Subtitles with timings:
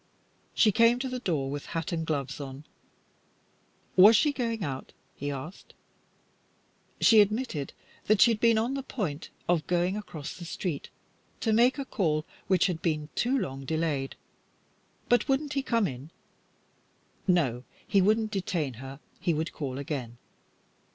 [0.55, 2.65] She came to the door with hat and gloves on.
[3.95, 4.93] Was she going out?
[5.13, 5.75] he asked.
[6.99, 7.71] She admitted
[8.05, 10.89] that she had been on the point of going across the street
[11.41, 14.15] to make a call which had been too long delayed,
[15.07, 16.09] but wouldn't he come in.
[17.27, 20.17] No, he would not detain her; he would call again.